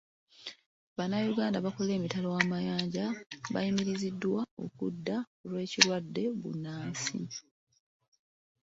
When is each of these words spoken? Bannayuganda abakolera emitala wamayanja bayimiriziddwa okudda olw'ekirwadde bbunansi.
Bannayuganda 0.97 1.55
abakolera 1.59 1.97
emitala 1.99 2.27
wamayanja 2.35 3.05
bayimiriziddwa 3.53 4.41
okudda 4.65 5.15
olw'ekirwadde 5.43 6.23
bbunansi. 6.35 7.17